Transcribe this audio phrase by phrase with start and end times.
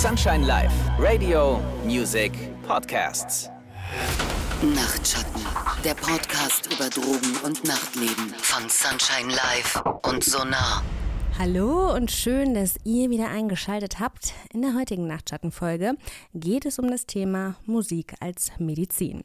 [0.00, 2.32] Sunshine Live, Radio, Music,
[2.66, 3.50] Podcasts.
[4.74, 5.42] Nachtschatten,
[5.84, 10.82] der Podcast über Drogen und Nachtleben von Sunshine Live und Sonar.
[11.38, 14.32] Hallo und schön, dass ihr wieder eingeschaltet habt.
[14.54, 15.96] In der heutigen Nachtschattenfolge
[16.32, 19.24] geht es um das Thema Musik als Medizin.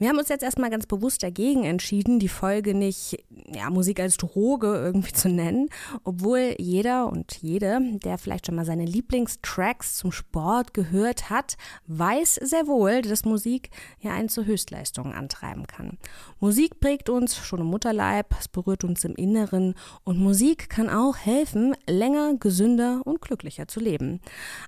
[0.00, 3.22] Wir haben uns jetzt erstmal ganz bewusst dagegen entschieden, die Folge nicht
[3.52, 5.68] ja, Musik als Droge irgendwie zu nennen,
[6.04, 12.36] obwohl jeder und jede, der vielleicht schon mal seine Lieblingstracks zum Sport gehört hat, weiß
[12.36, 13.68] sehr wohl, dass Musik
[14.00, 15.98] ja einen zu Höchstleistungen antreiben kann.
[16.38, 21.18] Musik prägt uns schon im Mutterleib, es berührt uns im Inneren und Musik kann auch
[21.18, 24.22] helfen, länger, gesünder und glücklicher zu leben.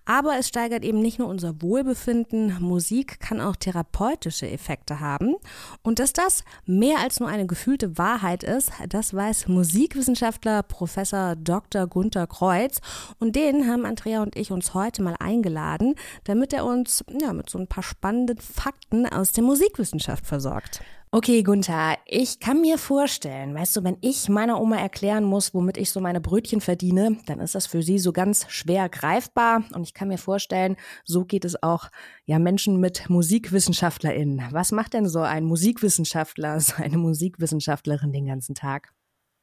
[0.04, 5.36] Aber es steigert eben nicht nur unser Wohlbefinden, Musik kann auch therapeutische Effekte haben haben.
[5.82, 11.86] Und dass das mehr als nur eine gefühlte Wahrheit ist, das weiß Musikwissenschaftler Professor Dr.
[11.86, 12.80] Gunther Kreuz.
[13.18, 15.94] Und den haben Andrea und ich uns heute mal eingeladen,
[16.24, 20.80] damit er uns ja, mit so ein paar spannenden Fakten aus der Musikwissenschaft versorgt.
[21.14, 25.76] Okay, Gunther, ich kann mir vorstellen, weißt du, wenn ich meiner Oma erklären muss, womit
[25.76, 29.62] ich so meine Brötchen verdiene, dann ist das für sie so ganz schwer greifbar.
[29.74, 30.74] Und ich kann mir vorstellen,
[31.04, 31.90] so geht es auch
[32.24, 34.52] ja Menschen mit MusikwissenschaftlerInnen.
[34.52, 38.94] Was macht denn so ein Musikwissenschaftler, so eine Musikwissenschaftlerin den ganzen Tag?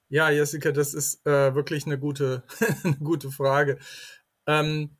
[0.09, 2.41] Ja, Jessica, das ist äh, wirklich eine gute,
[2.83, 3.77] eine gute Frage.
[4.47, 4.97] Ähm,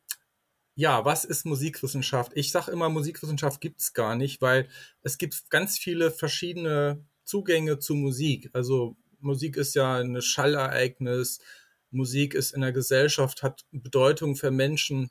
[0.74, 2.32] ja, was ist Musikwissenschaft?
[2.34, 4.68] Ich sage immer, Musikwissenschaft gibt's gar nicht, weil
[5.02, 8.50] es gibt ganz viele verschiedene Zugänge zu Musik.
[8.52, 11.40] Also Musik ist ja ein Schallereignis,
[11.90, 15.10] Musik ist in der Gesellschaft, hat Bedeutung für Menschen.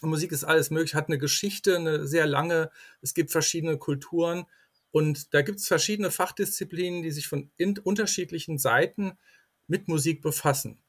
[0.00, 2.70] Musik ist alles möglich, hat eine Geschichte, eine sehr lange.
[3.02, 4.46] Es gibt verschiedene Kulturen
[4.90, 7.50] und da gibt es verschiedene Fachdisziplinen, die sich von
[7.84, 9.12] unterschiedlichen Seiten
[9.66, 10.82] mit Musik befassen.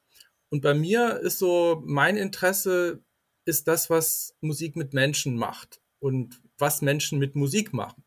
[0.49, 3.03] Und bei mir ist so mein Interesse
[3.49, 8.03] ist das, was Musik mit Menschen macht und was Menschen mit Musik machen.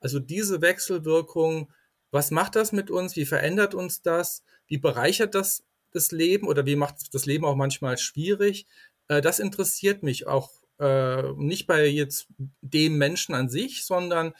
[0.00, 1.72] Also diese Wechselwirkung,
[2.10, 3.16] was macht das mit uns?
[3.16, 4.42] Wie verändert uns das?
[4.66, 8.66] Wie bereichert das das Leben oder wie macht das Leben auch manchmal schwierig?
[9.08, 12.28] Äh, das interessiert mich auch äh, nicht bei jetzt
[12.60, 14.34] dem Menschen an sich, sondern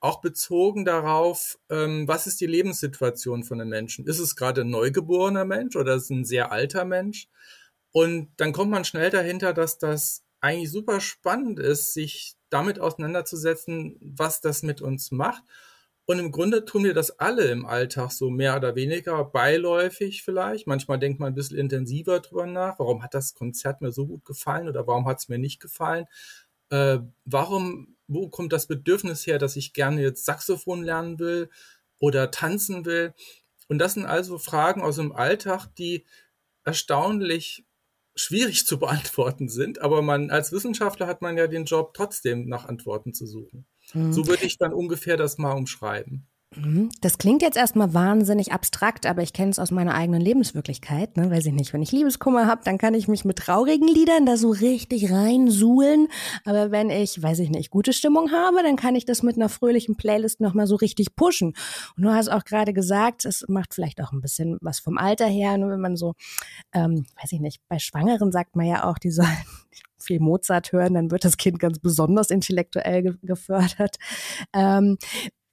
[0.00, 4.06] auch bezogen darauf, ähm, was ist die Lebenssituation von einem Menschen?
[4.06, 7.28] Ist es gerade ein neugeborener Mensch oder ist es ein sehr alter Mensch?
[7.92, 13.96] Und dann kommt man schnell dahinter, dass das eigentlich super spannend ist, sich damit auseinanderzusetzen,
[14.00, 15.42] was das mit uns macht.
[16.06, 20.66] Und im Grunde tun wir das alle im Alltag so mehr oder weniger beiläufig vielleicht.
[20.66, 22.78] Manchmal denkt man ein bisschen intensiver drüber nach.
[22.78, 26.06] Warum hat das Konzert mir so gut gefallen oder warum hat es mir nicht gefallen?
[26.70, 31.50] Äh, warum, wo kommt das Bedürfnis her, dass ich gerne jetzt Saxophon lernen will
[31.98, 33.12] oder tanzen will?
[33.68, 36.06] Und das sind also Fragen aus dem Alltag, die
[36.64, 37.66] erstaunlich
[38.18, 42.66] schwierig zu beantworten sind, aber man als Wissenschaftler hat man ja den Job trotzdem nach
[42.66, 43.66] Antworten zu suchen.
[43.94, 44.12] Mhm.
[44.12, 46.26] So würde ich dann ungefähr das mal umschreiben.
[46.56, 46.88] Mhm.
[47.02, 51.16] Das klingt jetzt erstmal wahnsinnig abstrakt, aber ich kenne es aus meiner eigenen Lebenswirklichkeit.
[51.18, 51.30] Ne?
[51.30, 54.38] Weiß ich nicht, wenn ich Liebeskummer habe, dann kann ich mich mit traurigen Liedern da
[54.38, 56.08] so richtig reinsuhlen.
[56.46, 59.50] Aber wenn ich, weiß ich nicht, gute Stimmung habe, dann kann ich das mit einer
[59.50, 61.52] fröhlichen Playlist nochmal so richtig pushen.
[61.96, 65.26] Und du hast auch gerade gesagt, es macht vielleicht auch ein bisschen was vom Alter
[65.26, 66.14] her, nur wenn man so,
[66.72, 69.28] ähm, weiß ich nicht, bei Schwangeren sagt man ja auch, die sollen
[70.00, 73.96] viel Mozart hören, dann wird das Kind ganz besonders intellektuell ge gefördert.
[74.54, 74.96] Ähm,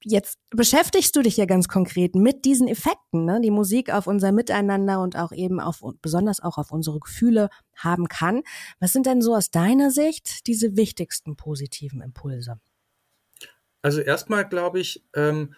[0.07, 4.31] Jetzt beschäftigst du dich ja ganz konkret mit diesen Effekten, ne, die Musik auf unser
[4.31, 8.43] Miteinander und auch eben auf, besonders auch auf unsere Gefühle haben kann.
[8.79, 12.59] Was sind denn so aus deiner Sicht diese wichtigsten positiven Impulse?
[13.81, 15.55] Also erstmal glaube ich, ähm,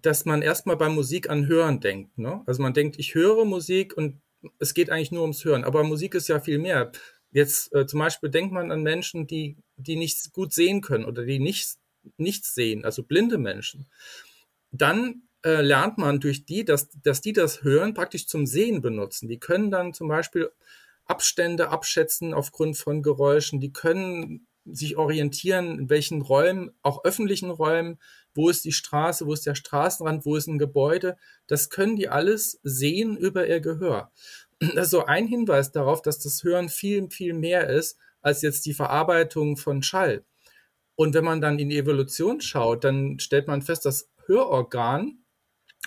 [0.00, 2.18] dass man erstmal bei Musik an Hören denkt.
[2.18, 2.42] Ne?
[2.46, 4.20] Also man denkt, ich höre Musik und
[4.60, 5.64] es geht eigentlich nur ums Hören.
[5.64, 6.92] Aber Musik ist ja viel mehr.
[7.32, 11.24] Jetzt äh, zum Beispiel denkt man an Menschen, die, die nicht gut sehen können oder
[11.24, 11.78] die nicht
[12.16, 13.86] nichts sehen, also blinde Menschen,
[14.70, 19.28] dann äh, lernt man durch die, dass, dass die das Hören praktisch zum Sehen benutzen.
[19.28, 20.50] Die können dann zum Beispiel
[21.04, 27.98] Abstände abschätzen aufgrund von Geräuschen, die können sich orientieren, in welchen Räumen, auch öffentlichen Räumen,
[28.34, 31.16] wo ist die Straße, wo ist der Straßenrand, wo ist ein Gebäude.
[31.46, 34.12] Das können die alles sehen über ihr Gehör.
[34.60, 38.66] Das ist so ein Hinweis darauf, dass das Hören viel, viel mehr ist als jetzt
[38.66, 40.24] die Verarbeitung von Schall.
[40.98, 45.22] Und wenn man dann in die Evolution schaut, dann stellt man fest, das Hörorgan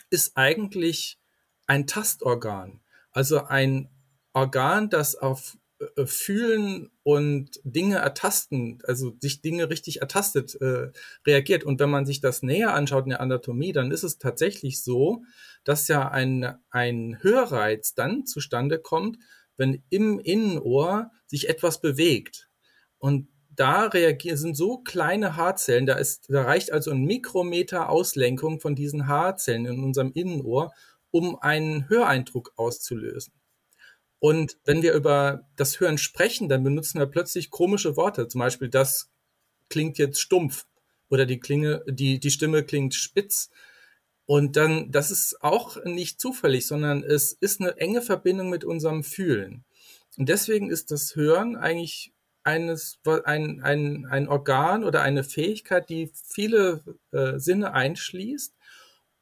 [0.09, 1.19] ist eigentlich
[1.67, 2.79] ein Tastorgan.
[3.11, 3.89] Also ein
[4.31, 5.57] Organ, das auf
[5.97, 10.93] äh, Fühlen und Dinge ertasten, also sich Dinge richtig ertastet, äh,
[11.27, 11.65] reagiert.
[11.65, 15.25] Und wenn man sich das näher anschaut in der Anatomie, dann ist es tatsächlich so,
[15.65, 19.17] dass ja ein, ein Hörreiz dann zustande kommt,
[19.57, 22.47] wenn im Innenohr sich etwas bewegt.
[22.97, 23.27] Und
[23.61, 28.73] da reagieren, sind so kleine Haarzellen, da, ist, da reicht also ein Mikrometer Auslenkung von
[28.73, 30.73] diesen Haarzellen in unserem Innenohr,
[31.11, 33.33] um einen Höreindruck auszulösen.
[34.17, 38.27] Und wenn wir über das Hören sprechen, dann benutzen wir plötzlich komische Worte.
[38.27, 39.11] Zum Beispiel, das
[39.69, 40.65] klingt jetzt stumpf
[41.09, 43.51] oder die Klinge, die, die Stimme klingt spitz.
[44.25, 49.03] Und dann, das ist auch nicht zufällig, sondern es ist eine enge Verbindung mit unserem
[49.03, 49.65] Fühlen.
[50.17, 52.11] Und deswegen ist das Hören eigentlich
[52.43, 58.55] eines, ein, ein, ein Organ oder eine Fähigkeit, die viele äh, Sinne einschließt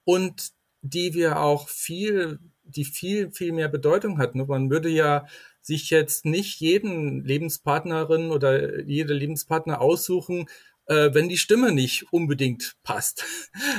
[0.05, 0.51] und
[0.81, 4.35] die wir auch viel, die viel, viel mehr Bedeutung hat.
[4.35, 5.25] Man würde ja
[5.61, 10.47] sich jetzt nicht jeden Lebenspartnerin oder jede Lebenspartner aussuchen,
[10.89, 13.23] äh, wenn die Stimme nicht unbedingt passt.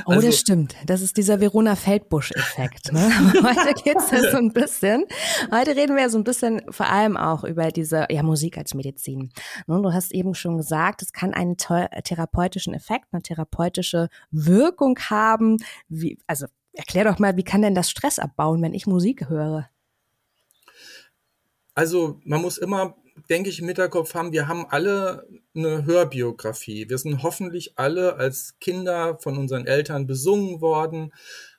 [0.07, 0.77] Oh, also, das stimmt.
[0.87, 2.93] Das ist dieser Verona Feldbusch-Effekt.
[2.93, 3.01] Ne?
[3.43, 5.05] Heute geht's ja so ein bisschen.
[5.53, 8.75] Heute reden wir ja so ein bisschen vor allem auch über diese ja, Musik als
[8.75, 9.31] Medizin.
[9.67, 15.59] Nun, du hast eben schon gesagt, es kann einen therapeutischen Effekt, eine therapeutische Wirkung haben.
[15.89, 19.69] Wie, also erklär doch mal, wie kann denn das Stress abbauen, wenn ich Musik höre?
[21.81, 22.95] Also man muss immer
[23.29, 26.89] denke ich, im Hinterkopf haben, wir haben alle eine Hörbiografie.
[26.89, 31.13] Wir sind hoffentlich alle als Kinder von unseren Eltern besungen worden.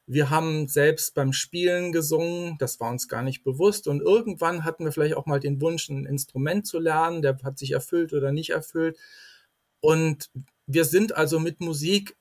[0.05, 3.87] Wir haben selbst beim Spielen gesungen, das war uns gar nicht bewusst.
[3.87, 7.57] Und irgendwann hatten wir vielleicht auch mal den Wunsch, ein Instrument zu lernen, der hat
[7.57, 8.97] sich erfüllt oder nicht erfüllt.
[9.79, 10.29] Und
[10.67, 12.15] wir sind also mit Musik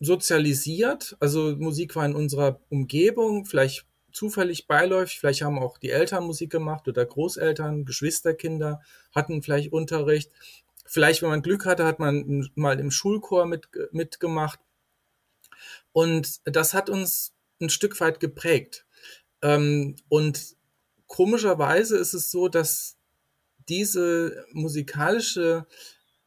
[0.00, 1.16] sozialisiert.
[1.20, 5.18] Also Musik war in unserer Umgebung, vielleicht zufällig beiläufig.
[5.18, 8.80] Vielleicht haben auch die Eltern Musik gemacht oder Großeltern, Geschwisterkinder
[9.14, 10.30] hatten vielleicht Unterricht.
[10.86, 14.58] Vielleicht, wenn man Glück hatte, hat man mal im Schulchor mit, mitgemacht.
[15.92, 18.86] Und das hat uns ein Stück weit geprägt.
[19.42, 20.56] Ähm, und
[21.06, 22.96] komischerweise ist es so, dass
[23.68, 25.66] diese musikalische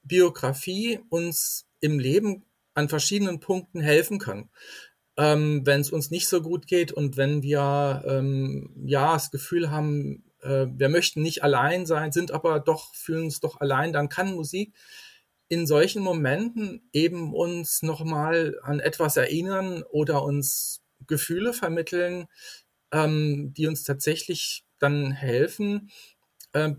[0.03, 4.49] Biografie uns im Leben an verschiedenen Punkten helfen kann
[5.17, 9.69] ähm, wenn es uns nicht so gut geht und wenn wir ähm, ja das Gefühl
[9.69, 14.09] haben, äh, wir möchten nicht allein sein, sind aber doch, fühlen uns doch allein, dann
[14.09, 14.73] kann Musik
[15.49, 22.27] in solchen Momenten eben uns nochmal an etwas erinnern oder uns Gefühle vermitteln,
[22.91, 25.91] ähm, die uns tatsächlich dann helfen,
[26.53, 26.71] äh,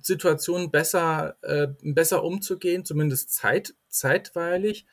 [0.00, 4.86] Situationen besser, äh, besser umzugehen, zumindest zeit, zeitweilig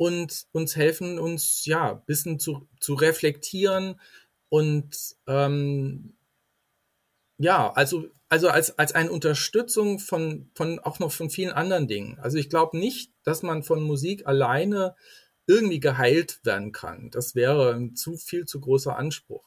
[0.00, 4.00] und uns helfen, uns ja ein bisschen zu, zu reflektieren
[4.48, 6.14] und ähm,
[7.36, 12.18] ja, also, also als, als eine Unterstützung von, von auch noch von vielen anderen Dingen.
[12.18, 14.96] Also ich glaube nicht, dass man von Musik alleine
[15.46, 17.10] irgendwie geheilt werden kann.
[17.10, 19.44] Das wäre ein zu viel zu großer Anspruch.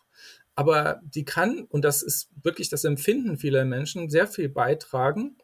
[0.53, 5.35] Aber die kann, und das ist wirklich das Empfinden vieler Menschen, sehr viel beitragen,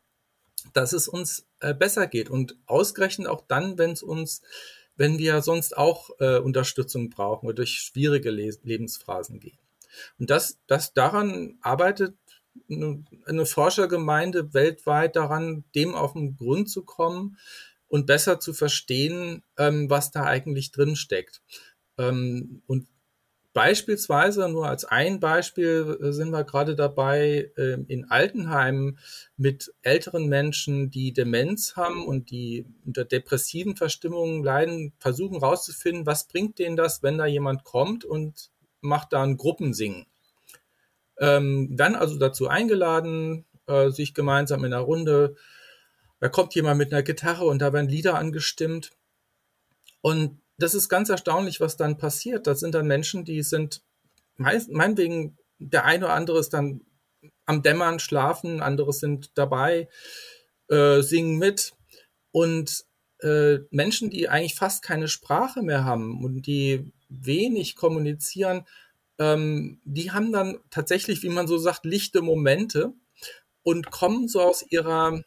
[0.73, 2.29] dass es uns äh, besser geht.
[2.29, 4.43] Und ausgerechnet auch dann, wenn es uns
[4.99, 9.57] wenn wir sonst auch äh, Unterstützung brauchen oder durch schwierige Le Lebensphasen gehen.
[10.19, 12.15] Und das, das daran arbeitet
[12.69, 17.37] eine, eine Forschergemeinde weltweit daran, dem auf den Grund zu kommen
[17.87, 21.41] und besser zu verstehen, ähm, was da eigentlich drin steckt.
[21.97, 22.87] Ähm, und
[23.53, 28.99] Beispielsweise, nur als ein Beispiel, äh, sind wir gerade dabei, ähm, in Altenheimen
[29.37, 36.27] mit älteren Menschen, die Demenz haben und die unter depressiven Verstimmungen leiden, versuchen herauszufinden, was
[36.27, 38.51] bringt denen das, wenn da jemand kommt und
[38.81, 40.05] macht da ein Gruppensingen.
[41.17, 45.35] Ähm, dann also dazu eingeladen, äh, sich gemeinsam in einer Runde,
[46.19, 48.91] da kommt jemand mit einer Gitarre und da werden Lieder angestimmt.
[50.01, 52.47] Und das ist ganz erstaunlich, was dann passiert.
[52.47, 53.81] Das sind dann Menschen, die sind
[54.37, 56.81] meist, meinetwegen, der eine oder andere ist dann
[57.45, 59.89] am Dämmern schlafen, andere sind dabei,
[60.67, 61.73] äh, singen mit.
[62.31, 62.85] Und
[63.21, 68.65] äh, Menschen, die eigentlich fast keine Sprache mehr haben und die wenig kommunizieren,
[69.17, 72.93] ähm, die haben dann tatsächlich, wie man so sagt, lichte Momente
[73.63, 75.21] und kommen so aus ihrer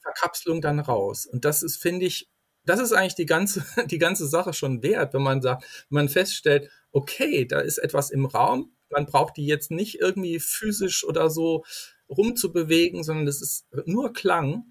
[0.00, 1.26] Verkapselung dann raus.
[1.26, 2.28] Und das ist, finde ich,
[2.64, 6.08] das ist eigentlich die ganze, die ganze Sache schon wert, wenn man sagt, wenn man
[6.08, 11.30] feststellt, okay, da ist etwas im Raum, man braucht die jetzt nicht irgendwie physisch oder
[11.30, 11.64] so
[12.08, 14.64] rumzubewegen, sondern das ist nur Klang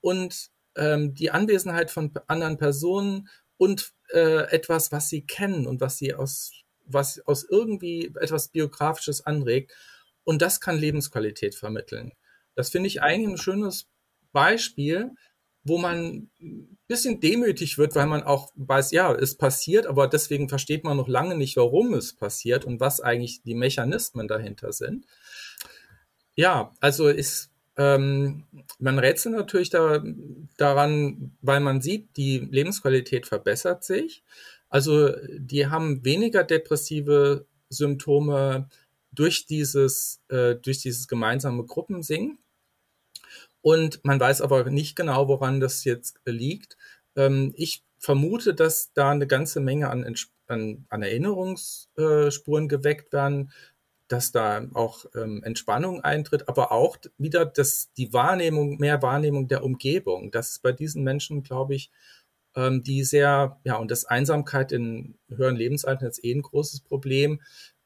[0.00, 3.28] und ähm, die Anwesenheit von anderen Personen
[3.58, 6.52] und äh, etwas, was sie kennen und was sie aus,
[6.86, 9.72] was aus irgendwie etwas Biografisches anregt.
[10.24, 12.12] Und das kann Lebensqualität vermitteln.
[12.54, 13.88] Das finde ich eigentlich ein schönes
[14.32, 15.10] Beispiel,
[15.68, 20.48] wo man ein bisschen demütig wird, weil man auch weiß, ja, es passiert, aber deswegen
[20.48, 25.06] versteht man noch lange nicht, warum es passiert und was eigentlich die Mechanismen dahinter sind.
[26.34, 28.44] Ja, also ist, ähm,
[28.78, 30.02] man rätselt natürlich da
[30.56, 34.22] daran, weil man sieht, die Lebensqualität verbessert sich.
[34.68, 38.68] Also die haben weniger depressive Symptome
[39.12, 42.38] durch dieses, äh, durch dieses gemeinsame Gruppensingen.
[43.62, 46.76] Und man weiß aber nicht genau, woran das jetzt liegt.
[47.16, 50.14] Ähm, ich vermute, dass da eine ganze Menge an,
[50.46, 53.50] an, an Erinnerungsspuren geweckt werden,
[54.08, 59.62] dass da auch ähm, Entspannung eintritt, aber auch wieder dass die Wahrnehmung, mehr Wahrnehmung der
[59.64, 60.30] Umgebung.
[60.30, 61.90] Das ist bei diesen Menschen, glaube ich,
[62.56, 67.42] ähm, die sehr, ja, und das Einsamkeit in höheren Lebensaltern ist eh ein großes Problem,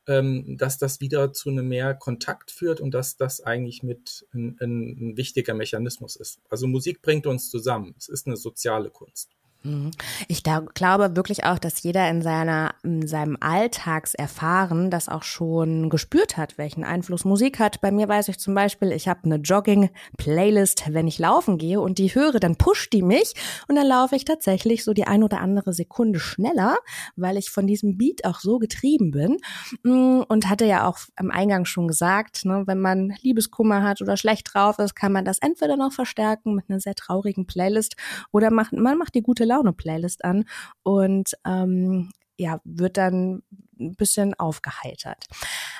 [0.06, 4.56] ähm, dass das wieder zu einem mehr Kontakt führt und dass das eigentlich mit ein,
[4.60, 6.40] ein, ein wichtiger Mechanismus ist.
[6.50, 7.94] Also Musik bringt uns zusammen.
[7.98, 9.30] Es ist eine soziale Kunst.
[9.64, 9.92] Mhm.
[10.26, 16.36] Ich glaube wirklich auch, dass jeder in seiner in seinem Alltagserfahren das auch schon gespürt
[16.36, 17.80] hat, welchen Einfluss Musik hat.
[17.80, 21.98] Bei mir weiß ich zum Beispiel, ich habe eine Jogging-Playlist, wenn ich laufen gehe und
[21.98, 23.34] die höre, dann pusht die mich
[23.68, 26.76] und dann laufe ich tatsächlich so die ein oder andere Sekunde schneller,
[27.14, 29.38] weil ich von diesem Beat auch so getrieben bin
[29.84, 34.16] mm, und hatte ja auch am Eingang schon gesagt, ne, wenn man Liebeskummer hat oder
[34.16, 37.94] schlecht drauf ist, kann man das entweder noch verstärken mit einer sehr traurigen Playlist
[38.32, 40.44] oder macht, man macht die gute Laune-Playlist an
[40.82, 43.42] und ähm, ja, wird dann
[43.78, 45.26] ein bisschen aufgeheitert.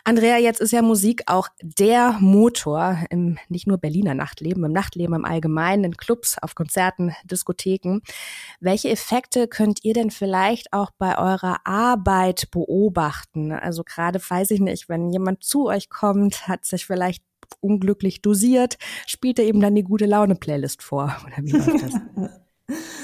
[0.05, 5.15] Andrea, jetzt ist ja Musik auch der Motor im nicht nur Berliner Nachtleben, im Nachtleben
[5.15, 8.01] im Allgemeinen, in Clubs, auf Konzerten, Diskotheken.
[8.61, 13.53] Welche Effekte könnt ihr denn vielleicht auch bei eurer Arbeit beobachten?
[13.53, 17.23] Also gerade weiß ich nicht, wenn jemand zu euch kommt, hat sich vielleicht
[17.61, 21.95] unglücklich dosiert, spielt er eben dann die gute Laune Playlist vor oder wie läuft das?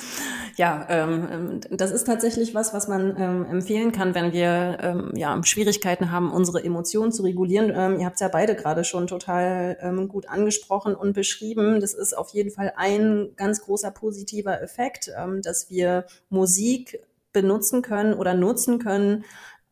[0.59, 5.13] Ja, ähm, ähm, das ist tatsächlich was, was man ähm, empfehlen kann, wenn wir ähm,
[5.15, 7.73] ja, Schwierigkeiten haben, unsere Emotionen zu regulieren.
[7.73, 11.81] Ähm, ihr habt es ja beide gerade schon total ähm, gut angesprochen und beschrieben.
[11.81, 15.13] Das ist auf jeden Fall ein ganz großer positiver Effekt,
[15.43, 19.25] dass wir Musik benutzen können oder nutzen können,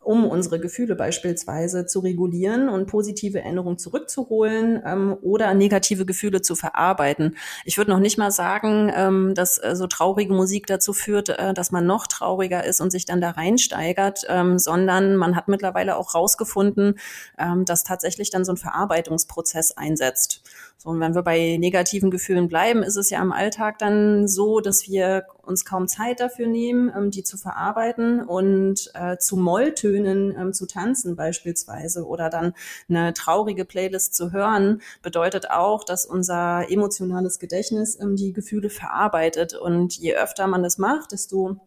[0.07, 6.55] um unsere Gefühle beispielsweise zu regulieren und positive Erinnerungen zurückzuholen ähm, oder negative Gefühle zu
[6.55, 7.37] verarbeiten.
[7.65, 11.53] Ich würde noch nicht mal sagen, ähm, dass äh, so traurige Musik dazu führt, äh,
[11.53, 15.97] dass man noch trauriger ist und sich dann da reinsteigert, ähm, sondern man hat mittlerweile
[15.97, 17.01] auch rausgefunden,
[17.37, 20.43] ähm, dass tatsächlich dann so ein Verarbeitungsprozess einsetzt.
[20.79, 24.61] So, und wenn wir bei negativen Gefühlen bleiben, ist es ja im Alltag dann so,
[24.61, 29.96] dass wir uns kaum Zeit dafür nehmen, ähm, die zu verarbeiten und äh, zu Molltönen
[30.05, 32.53] ähm, zu tanzen beispielsweise oder dann
[32.89, 39.55] eine traurige Playlist zu hören, bedeutet auch, dass unser emotionales Gedächtnis ähm, die Gefühle verarbeitet.
[39.55, 41.61] Und je öfter man das macht, desto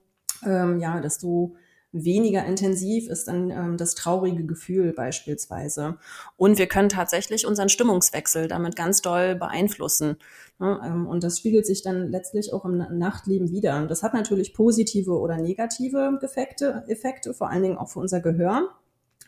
[0.45, 1.55] ähm, ja, desto
[1.91, 5.97] weniger intensiv ist dann ähm, das traurige Gefühl beispielsweise.
[6.37, 10.17] Und wir können tatsächlich unseren Stimmungswechsel damit ganz doll beeinflussen.
[10.59, 10.79] Ne?
[10.85, 13.85] Ähm, und das spiegelt sich dann letztlich auch im Nachtleben wieder.
[13.87, 18.69] Das hat natürlich positive oder negative Effekte, Effekte, vor allen Dingen auch für unser Gehör.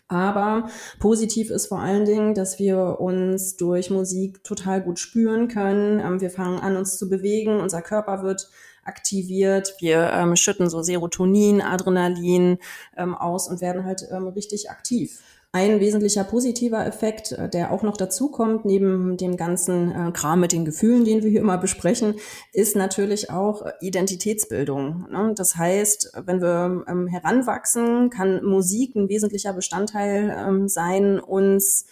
[0.08, 0.68] Aber
[1.00, 6.00] positiv ist vor allen Dingen, dass wir uns durch Musik total gut spüren können.
[6.00, 7.60] Ähm, wir fangen an, uns zu bewegen.
[7.60, 8.50] Unser Körper wird
[8.84, 9.76] aktiviert.
[9.80, 12.58] Wir ähm, schütten so Serotonin, Adrenalin
[12.98, 15.22] ähm, aus und werden halt ähm, richtig aktiv.
[15.54, 20.40] Ein wesentlicher positiver Effekt, äh, der auch noch dazu kommt, neben dem ganzen äh, Kram
[20.40, 22.16] mit den Gefühlen, den wir hier immer besprechen,
[22.54, 25.08] ist natürlich auch Identitätsbildung.
[25.12, 25.34] Ne?
[25.36, 31.86] Das heißt, wenn wir ähm, heranwachsen, kann Musik ein wesentlicher Bestandteil ähm, sein, uns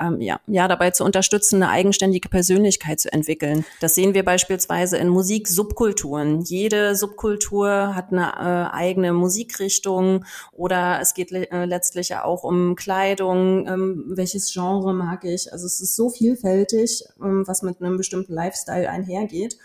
[0.00, 3.64] ähm, ja, ja, dabei zu unterstützen, eine eigenständige Persönlichkeit zu entwickeln.
[3.80, 6.42] Das sehen wir beispielsweise in Musik-Subkulturen.
[6.42, 12.44] Jede Subkultur hat eine äh, eigene Musikrichtung oder es geht le äh, letztlich ja auch
[12.44, 15.52] um Kleidung, ähm, welches Genre mag ich.
[15.52, 19.56] Also es ist so vielfältig, ähm, was mit einem bestimmten Lifestyle einhergeht.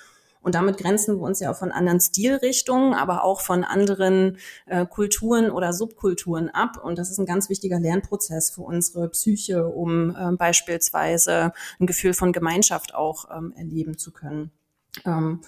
[0.42, 4.86] Und damit grenzen wir uns ja auch von anderen Stilrichtungen, aber auch von anderen äh,
[4.86, 6.84] Kulturen oder Subkulturen ab.
[6.84, 12.14] Und das ist ein ganz wichtiger Lernprozess für unsere Psyche, um äh, beispielsweise ein Gefühl
[12.14, 14.52] von Gemeinschaft auch ähm, erleben zu können.
[15.06, 15.42] Ähm,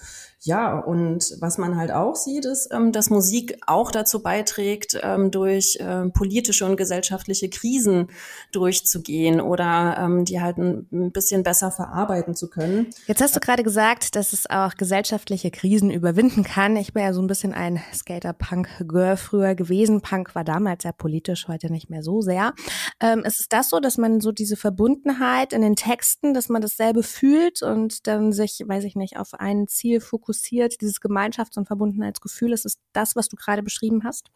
[0.46, 5.30] ja, und was man halt auch sieht, ist, ähm, dass Musik auch dazu beiträgt, ähm,
[5.30, 8.08] durch ähm, politische und gesellschaftliche Krisen
[8.52, 12.88] durchzugehen oder ähm, die halt ein, bisschen besser verarbeiten zu können.
[13.06, 16.76] Jetzt hast du gerade gesagt, dass es auch gesellschaftliche Krisen überwinden kann.
[16.76, 20.02] Ich bin ja so ein bisschen ein Skater-Punk-Girl früher gewesen.
[20.02, 22.52] Punk war damals sehr politisch, heute nicht mehr so sehr.
[23.00, 26.60] Ähm, ist es das so, dass man so diese Verbundenheit in den Texten, dass man
[26.62, 31.66] dasselbe fühlt und dann sich, weiß ich nicht, auf ein Ziel fokussiert, dieses Gemeinschafts- und
[31.66, 34.30] Verbundenheitsgefühl, ist es das, was du gerade beschrieben hast?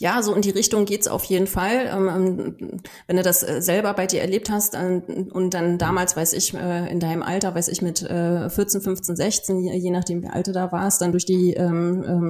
[0.00, 1.90] Ja, so in die Richtung geht's auf jeden Fall.
[1.92, 6.16] Ähm, ähm, wenn du das äh, selber bei dir erlebt hast ähm, und dann damals,
[6.16, 10.28] weiß ich, äh, in deinem Alter, weiß ich, mit 14, 15, 16, je nachdem wie
[10.28, 11.54] alt du da warst, dann durch die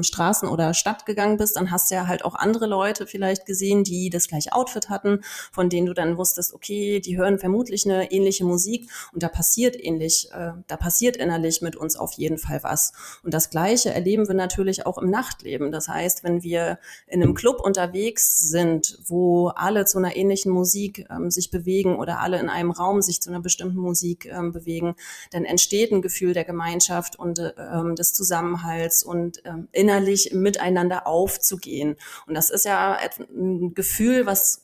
[0.00, 3.84] Straßen oder Stadt gegangen bist, dann hast du ja halt auch andere Leute vielleicht gesehen,
[3.84, 5.20] die das gleiche Outfit hatten,
[5.52, 9.76] von denen du dann wusstest, okay, die hören vermutlich eine ähnliche Musik und da passiert
[9.78, 12.92] ähnlich, äh, da passiert innerlich mit uns auf jeden Fall was.
[13.22, 15.70] Und das Gleiche erleben wir natürlich auch im Nachtleben.
[15.70, 21.06] Das heißt, wenn wir in einem Club unterwegs sind, wo alle zu einer ähnlichen Musik
[21.10, 24.94] ähm, sich bewegen oder alle in einem Raum sich zu einer bestimmten Musik ähm, bewegen,
[25.30, 31.96] dann entsteht ein Gefühl der Gemeinschaft und ähm, des Zusammenhalts und ähm, innerlich miteinander aufzugehen.
[32.26, 34.62] Und das ist ja ein Gefühl, was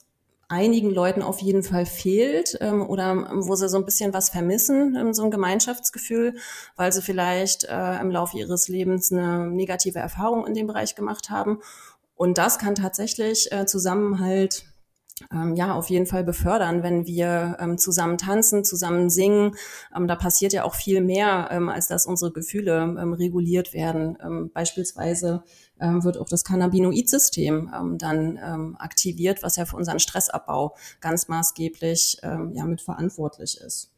[0.49, 4.97] einigen Leuten auf jeden Fall fehlt ähm, oder wo sie so ein bisschen was vermissen,
[4.97, 6.37] ähm, so ein Gemeinschaftsgefühl,
[6.77, 11.31] weil sie vielleicht äh, im Laufe ihres Lebens eine negative Erfahrung in dem Bereich gemacht
[11.31, 11.59] haben
[12.17, 14.65] und das kann tatsächlich äh, Zusammenhalt
[15.33, 19.55] ähm, ja, auf jeden Fall befördern, wenn wir ähm, zusammen tanzen, zusammen singen.
[19.97, 24.19] Ähm, da passiert ja auch viel mehr, ähm, als dass unsere Gefühle ähm, reguliert werden.
[24.23, 25.43] Ähm, beispielsweise
[25.81, 31.29] ähm, wird auch das Cannabinoid-System ähm, dann ähm, aktiviert, was ja für unseren Stressabbau ganz
[31.29, 33.96] maßgeblich ähm, ja mit verantwortlich ist.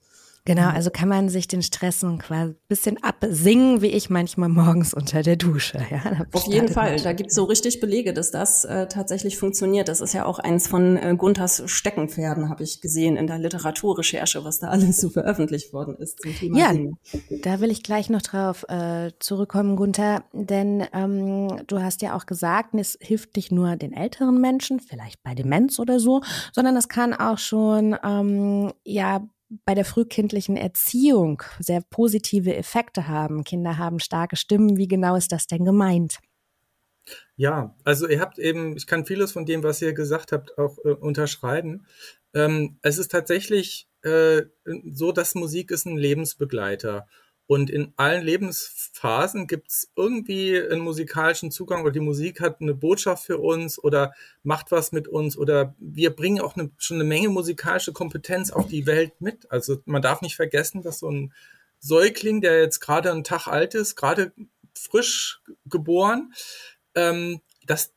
[0.48, 0.76] Genau, mhm.
[0.76, 5.22] also kann man sich den Stressen quasi ein bisschen absingen, wie ich manchmal morgens unter
[5.22, 5.78] der Dusche.
[5.90, 9.88] Ja, Auf jeden Fall, da gibt es so richtig Belege, dass das äh, tatsächlich funktioniert.
[9.88, 14.42] Das ist ja auch eins von äh, Gunthers Steckenpferden, habe ich gesehen in der Literaturrecherche,
[14.42, 16.96] was da alles so veröffentlicht worden ist zum Thema Ja, Singen.
[17.42, 22.24] da will ich gleich noch drauf äh, zurückkommen, Gunther, denn ähm, du hast ja auch
[22.24, 26.22] gesagt, es hilft nicht nur den älteren Menschen, vielleicht bei Demenz oder so,
[26.54, 29.28] sondern es kann auch schon ähm, ja
[29.64, 33.44] bei der frühkindlichen Erziehung sehr positive Effekte haben.
[33.44, 34.76] Kinder haben starke Stimmen.
[34.76, 36.18] Wie genau ist das denn gemeint?
[37.36, 40.76] Ja, also ihr habt eben, ich kann vieles von dem, was ihr gesagt habt, auch
[40.84, 41.86] äh, unterschreiben.
[42.34, 44.42] Ähm, es ist tatsächlich äh,
[44.90, 47.06] so, dass Musik ist ein Lebensbegleiter.
[47.48, 52.74] Und in allen Lebensphasen gibt es irgendwie einen musikalischen Zugang oder die Musik hat eine
[52.74, 57.04] Botschaft für uns oder macht was mit uns oder wir bringen auch eine, schon eine
[57.04, 59.50] Menge musikalische Kompetenz auf die Welt mit.
[59.50, 61.32] Also man darf nicht vergessen, dass so ein
[61.78, 64.32] Säugling, der jetzt gerade einen Tag alt ist, gerade
[64.74, 66.34] frisch geboren,
[66.94, 67.94] ähm, dass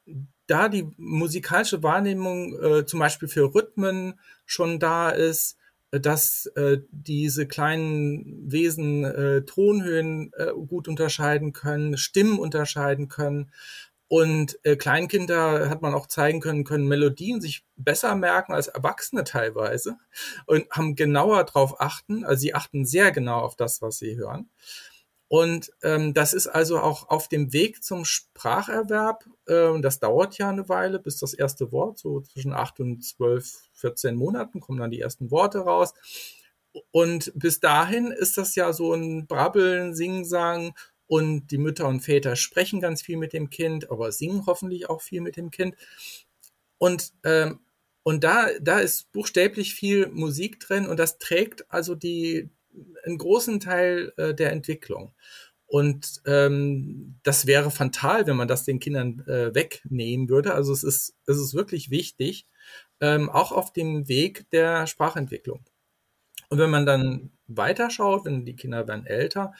[0.47, 5.57] da die musikalische Wahrnehmung äh, zum Beispiel für Rhythmen schon da ist,
[5.99, 13.51] dass äh, diese kleinen Wesen äh, Tonhöhen äh, gut unterscheiden können, Stimmen unterscheiden können.
[14.07, 19.23] Und äh, Kleinkinder hat man auch zeigen können, können Melodien sich besser merken als Erwachsene
[19.23, 19.97] teilweise
[20.45, 22.25] und haben genauer drauf achten.
[22.25, 24.49] Also sie achten sehr genau auf das, was sie hören.
[25.31, 29.23] Und ähm, das ist also auch auf dem Weg zum Spracherwerb.
[29.45, 33.61] Äh, das dauert ja eine Weile, bis das erste Wort, so zwischen acht und zwölf,
[33.75, 35.93] 14 Monaten kommen dann die ersten Worte raus.
[36.91, 40.73] Und bis dahin ist das ja so ein Brabbeln, Singen,
[41.07, 44.99] und die Mütter und Väter sprechen ganz viel mit dem Kind, aber singen hoffentlich auch
[45.01, 45.77] viel mit dem Kind.
[46.77, 47.61] Und, ähm,
[48.03, 52.49] und da, da ist buchstäblich viel Musik drin und das trägt also die,
[53.05, 55.13] einen großen Teil äh, der Entwicklung.
[55.67, 60.53] Und ähm, das wäre fatal, wenn man das den Kindern äh, wegnehmen würde.
[60.53, 62.45] Also es ist, es ist wirklich wichtig,
[62.99, 65.63] ähm, auch auf dem Weg der Sprachentwicklung.
[66.49, 69.53] Und wenn man dann weiterschaut, wenn die Kinder werden älter,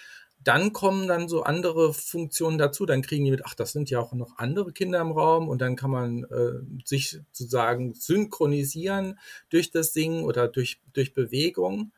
[0.44, 2.86] dann kommen dann so andere Funktionen dazu.
[2.86, 5.62] Dann kriegen die mit, ach, das sind ja auch noch andere Kinder im Raum und
[5.62, 9.20] dann kann man äh, sich sozusagen synchronisieren
[9.50, 11.92] durch das Singen oder durch, durch Bewegung.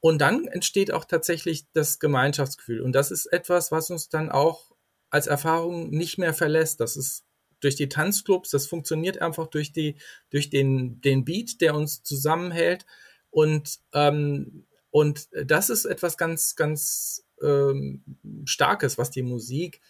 [0.00, 2.80] Und dann entsteht auch tatsächlich das Gemeinschaftsgefühl.
[2.80, 4.70] Und das ist etwas, was uns dann auch
[5.10, 6.80] als Erfahrung nicht mehr verlässt.
[6.80, 7.24] Das ist
[7.60, 9.96] durch die Tanzclubs, das funktioniert einfach durch die,
[10.30, 12.86] durch den, den Beat, der uns zusammenhält.
[13.30, 18.02] Und, ähm, und das ist etwas ganz, ganz ähm,
[18.44, 19.80] Starkes, was die Musik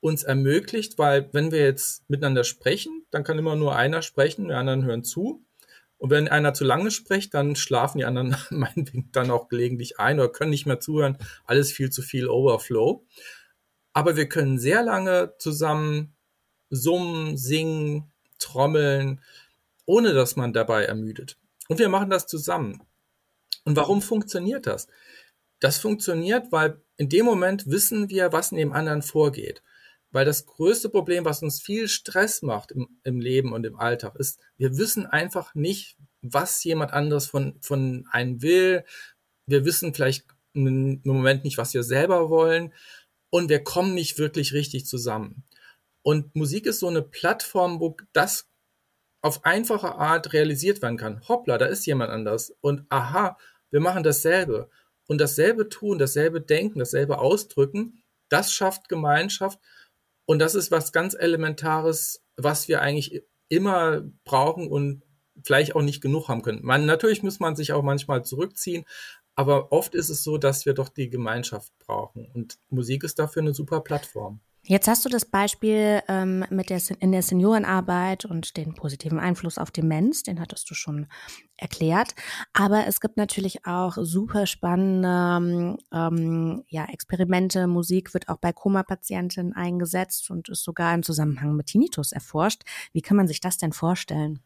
[0.00, 4.54] uns ermöglicht, weil wenn wir jetzt miteinander sprechen, dann kann immer nur einer sprechen, die
[4.54, 5.44] anderen hören zu.
[6.02, 10.18] Und wenn einer zu lange spricht, dann schlafen die anderen meinetwegen dann auch gelegentlich ein
[10.18, 11.16] oder können nicht mehr zuhören.
[11.44, 13.06] Alles viel zu viel Overflow.
[13.92, 16.12] Aber wir können sehr lange zusammen
[16.70, 18.10] summen, singen,
[18.40, 19.20] trommeln,
[19.86, 21.38] ohne dass man dabei ermüdet.
[21.68, 22.82] Und wir machen das zusammen.
[23.64, 24.88] Und warum funktioniert das?
[25.60, 29.62] Das funktioniert, weil in dem Moment wissen wir, was in dem anderen vorgeht.
[30.12, 34.14] Weil das größte Problem, was uns viel Stress macht im, im Leben und im Alltag,
[34.16, 38.84] ist, wir wissen einfach nicht, was jemand anderes von, von einem will.
[39.46, 42.72] Wir wissen vielleicht im Moment nicht, was wir selber wollen.
[43.30, 45.44] Und wir kommen nicht wirklich richtig zusammen.
[46.02, 48.48] Und Musik ist so eine Plattform, wo das
[49.22, 51.26] auf einfache Art realisiert werden kann.
[51.28, 52.54] Hoppla, da ist jemand anders.
[52.60, 53.38] Und aha,
[53.70, 54.68] wir machen dasselbe.
[55.06, 59.58] Und dasselbe tun, dasselbe denken, dasselbe ausdrücken, das schafft Gemeinschaft.
[60.26, 65.02] Und das ist was ganz Elementares, was wir eigentlich immer brauchen und
[65.44, 66.64] vielleicht auch nicht genug haben können.
[66.64, 68.84] Man, natürlich muss man sich auch manchmal zurückziehen,
[69.34, 72.26] aber oft ist es so, dass wir doch die Gemeinschaft brauchen.
[72.32, 74.40] Und Musik ist dafür eine super Plattform.
[74.64, 79.58] Jetzt hast du das Beispiel ähm, mit der, in der Seniorenarbeit und den positiven Einfluss
[79.58, 81.08] auf Demenz, den hattest du schon
[81.56, 82.14] erklärt.
[82.52, 87.66] Aber es gibt natürlich auch super spannende ähm, ja, Experimente.
[87.66, 92.62] Musik wird auch bei Koma-Patienten eingesetzt und ist sogar im Zusammenhang mit Tinnitus erforscht.
[92.92, 94.38] Wie kann man sich das denn vorstellen?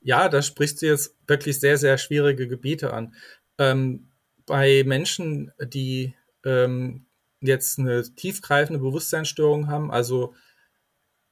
[0.00, 3.14] Ja, da sprichst du jetzt wirklich sehr, sehr schwierige Gebiete an.
[3.58, 4.08] Ähm,
[4.44, 7.05] bei Menschen, die ähm,
[7.40, 9.90] jetzt eine tiefgreifende Bewusstseinsstörung haben.
[9.90, 10.34] Also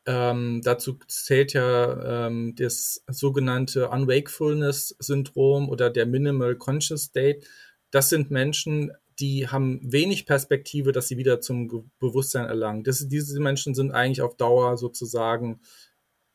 [0.06, 7.46] ähm, dazu zählt ja ähm, das sogenannte Unwakefulness-Syndrom oder der Minimal Conscious State.
[7.90, 12.84] Das sind Menschen, die haben wenig Perspektive, dass sie wieder zum Bewusstsein erlangen.
[12.84, 15.60] Das, diese Menschen sind eigentlich auf Dauer sozusagen,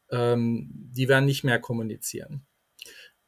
[0.10, 2.46] ähm, die werden nicht mehr kommunizieren.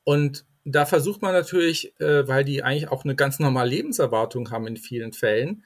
[0.03, 4.67] Und da versucht man natürlich, äh, weil die eigentlich auch eine ganz normale Lebenserwartung haben
[4.67, 5.65] in vielen Fällen,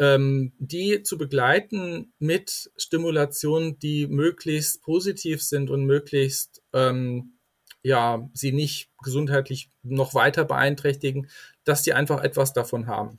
[0.00, 7.34] ähm, die zu begleiten mit Stimulationen, die möglichst positiv sind und möglichst ähm,
[7.82, 11.28] ja sie nicht gesundheitlich noch weiter beeinträchtigen,
[11.64, 13.18] dass die einfach etwas davon haben.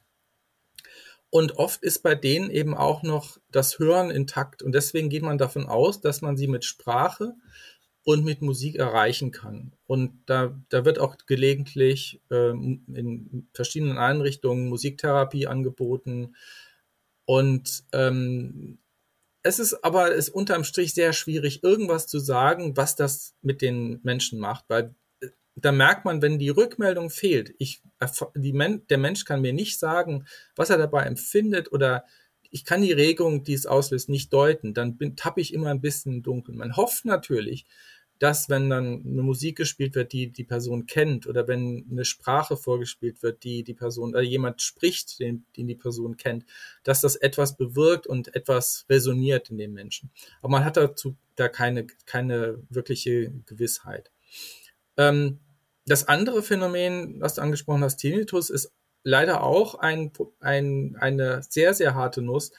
[1.29, 4.63] Und oft ist bei denen eben auch noch das Hören intakt.
[4.63, 7.35] Und deswegen geht man davon aus, dass man sie mit Sprache
[8.03, 9.73] und mit Musik erreichen kann.
[9.85, 16.35] Und da, da wird auch gelegentlich ähm, in verschiedenen Einrichtungen Musiktherapie angeboten,
[17.31, 18.77] und ähm,
[19.41, 24.01] es ist aber ist unterm Strich sehr schwierig, irgendwas zu sagen, was das mit den
[24.03, 27.81] Menschen macht, weil äh, da merkt man, wenn die Rückmeldung fehlt, ich,
[28.35, 30.25] Men der Mensch kann mir nicht sagen,
[30.57, 32.03] was er dabei empfindet oder
[32.49, 36.15] ich kann die Regung, die es auslöst, nicht deuten, dann tappe ich immer ein bisschen
[36.15, 36.57] im Dunkeln.
[36.57, 37.65] Man hofft natürlich,
[38.21, 42.55] dass, wenn dann eine Musik gespielt wird, die die Person kennt, oder wenn eine Sprache
[42.55, 46.45] vorgespielt wird, die die Person, oder jemand spricht, den, den die Person kennt,
[46.83, 50.11] dass das etwas bewirkt und etwas resoniert in den Menschen.
[50.41, 54.11] Aber man hat dazu da keine, keine wirkliche Gewissheit.
[54.97, 55.39] Ähm,
[55.87, 58.71] das andere Phänomen, was du angesprochen hast, Tinnitus, ist
[59.03, 62.51] leider auch ein, ein, eine sehr, sehr harte Nuss,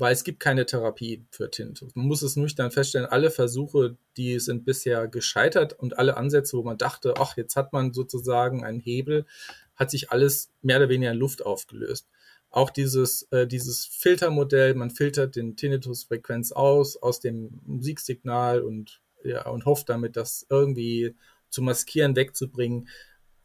[0.00, 1.94] weil es gibt keine Therapie für Tinnitus.
[1.94, 6.62] Man muss es nüchtern feststellen, alle Versuche, die sind bisher gescheitert und alle Ansätze, wo
[6.62, 9.26] man dachte, ach, jetzt hat man sozusagen einen Hebel,
[9.76, 12.08] hat sich alles mehr oder weniger in Luft aufgelöst.
[12.48, 19.46] Auch dieses, äh, dieses Filtermodell, man filtert den Tinnitus-Frequenz aus, aus dem Musiksignal und, ja,
[19.48, 21.14] und hofft damit, das irgendwie
[21.50, 22.88] zu maskieren, wegzubringen.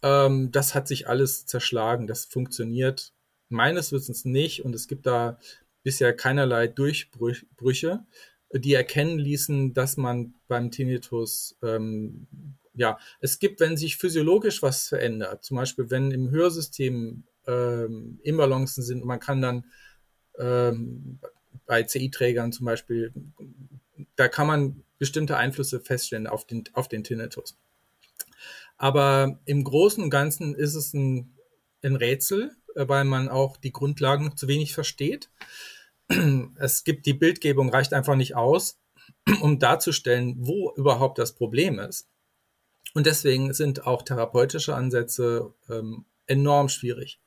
[0.03, 2.07] Ähm, das hat sich alles zerschlagen.
[2.07, 3.13] Das funktioniert
[3.49, 5.39] meines Wissens nicht und es gibt da
[5.83, 8.05] bisher keinerlei Durchbrüche,
[8.51, 12.27] die erkennen ließen, dass man beim Tinnitus, ähm,
[12.73, 18.83] ja, es gibt, wenn sich physiologisch was verändert, zum Beispiel wenn im Hörsystem ähm, Imbalancen
[18.83, 19.65] sind, man kann dann
[20.39, 21.19] ähm,
[21.65, 23.13] bei CI-Trägern zum Beispiel,
[24.15, 27.57] da kann man bestimmte Einflüsse feststellen auf den, auf den Tinnitus.
[28.77, 31.37] Aber im Großen und Ganzen ist es ein,
[31.83, 35.29] ein Rätsel, weil man auch die Grundlagen zu wenig versteht
[36.57, 38.79] es gibt die Bildgebung reicht einfach nicht aus,
[39.41, 42.07] um darzustellen, wo überhaupt das Problem ist.
[42.93, 47.19] Und deswegen sind auch therapeutische Ansätze ähm, enorm schwierig.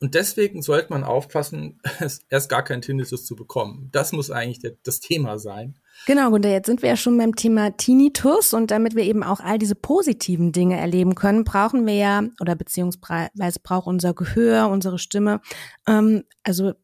[0.00, 1.80] Und deswegen sollte man aufpassen,
[2.30, 3.88] erst gar keinen Tinnitus zu bekommen.
[3.90, 5.78] Das muss eigentlich das Thema sein.
[6.06, 9.40] Genau, Gunter, jetzt sind wir ja schon beim Thema Tinnitus und damit wir eben auch
[9.40, 14.98] all diese positiven Dinge erleben können, brauchen wir ja, oder beziehungsweise braucht unser Gehör, unsere
[14.98, 15.40] Stimme,
[15.88, 16.74] ähm, also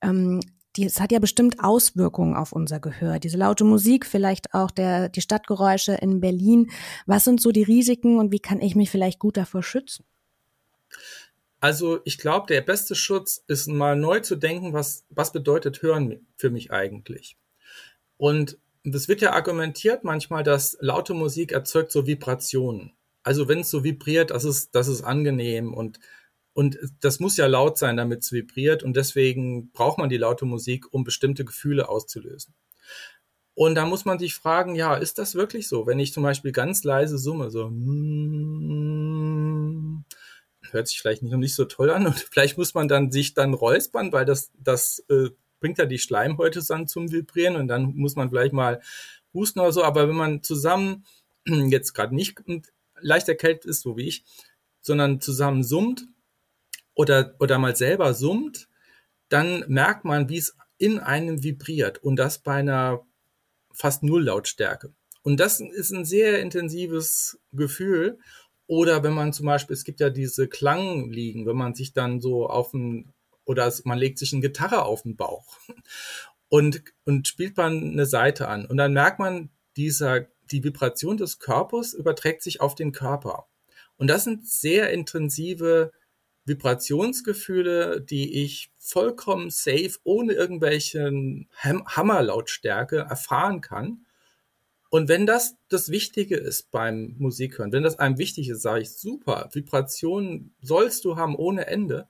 [0.00, 0.40] ähm,
[0.76, 3.20] die, es hat ja bestimmt Auswirkungen auf unser Gehör.
[3.20, 6.70] Diese laute Musik, vielleicht auch der, die Stadtgeräusche in Berlin.
[7.06, 10.04] Was sind so die Risiken und wie kann ich mich vielleicht gut davor schützen?
[11.64, 16.26] Also ich glaube, der beste Schutz ist mal neu zu denken, was, was bedeutet Hören
[16.36, 17.38] für mich eigentlich.
[18.18, 22.92] Und es wird ja argumentiert manchmal, dass laute Musik erzeugt so Vibrationen.
[23.22, 26.00] Also wenn es so vibriert, das ist, das ist angenehm und
[26.52, 28.82] und das muss ja laut sein, damit es vibriert.
[28.82, 32.54] Und deswegen braucht man die laute Musik, um bestimmte Gefühle auszulösen.
[33.54, 35.86] Und da muss man sich fragen, ja, ist das wirklich so?
[35.86, 37.70] Wenn ich zum Beispiel ganz leise summe, so
[40.74, 43.54] hört sich vielleicht noch nicht so toll an und vielleicht muss man dann sich dann
[43.54, 48.16] räuspern, weil das, das äh, bringt ja die Schleimhäute dann zum Vibrieren und dann muss
[48.16, 48.82] man vielleicht mal
[49.32, 49.82] husten oder so.
[49.82, 51.06] Aber wenn man zusammen
[51.46, 52.42] jetzt gerade nicht
[53.00, 54.24] leicht erkältet ist, so wie ich,
[54.82, 56.06] sondern zusammen summt
[56.94, 58.68] oder, oder mal selber summt,
[59.30, 63.06] dann merkt man, wie es in einem vibriert und das bei einer
[63.72, 64.92] fast Nulllautstärke.
[65.22, 68.18] Und das ist ein sehr intensives Gefühl.
[68.66, 72.48] Oder wenn man zum Beispiel, es gibt ja diese Klangliegen, wenn man sich dann so
[72.48, 73.12] auf den,
[73.44, 75.58] oder man legt sich eine Gitarre auf den Bauch
[76.48, 78.64] und, und spielt man eine Seite an.
[78.66, 83.46] Und dann merkt man, dieser, die Vibration des Körpers überträgt sich auf den Körper.
[83.96, 85.92] Und das sind sehr intensive
[86.46, 94.04] Vibrationsgefühle, die ich vollkommen safe, ohne irgendwelchen Hammerlautstärke erfahren kann.
[94.94, 98.92] Und wenn das das Wichtige ist beim Musikhören, wenn das einem wichtig ist, sage ich,
[98.92, 102.08] super, Vibrationen sollst du haben ohne Ende,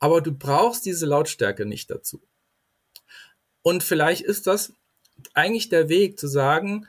[0.00, 2.20] aber du brauchst diese Lautstärke nicht dazu.
[3.62, 4.74] Und vielleicht ist das
[5.32, 6.86] eigentlich der Weg zu sagen,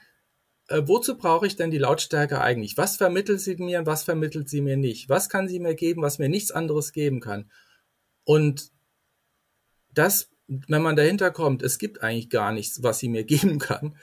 [0.68, 2.76] äh, wozu brauche ich denn die Lautstärke eigentlich?
[2.76, 5.08] Was vermittelt sie mir und was vermittelt sie mir nicht?
[5.08, 7.50] Was kann sie mir geben, was mir nichts anderes geben kann?
[8.26, 8.70] Und
[9.94, 13.96] das, wenn man dahinter kommt, es gibt eigentlich gar nichts, was sie mir geben kann,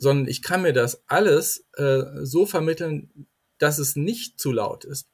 [0.00, 5.08] sondern ich kann mir das alles äh, so vermitteln, dass es nicht zu laut ist,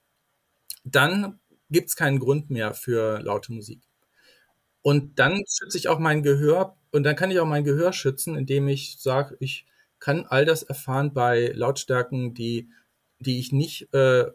[0.84, 3.82] dann gibt es keinen Grund mehr für laute Musik.
[4.82, 8.36] Und dann schütze ich auch mein Gehör und dann kann ich auch mein Gehör schützen,
[8.36, 9.66] indem ich sage, ich
[9.98, 12.70] kann all das erfahren bei Lautstärken, die,
[13.18, 14.26] die ich nicht äh,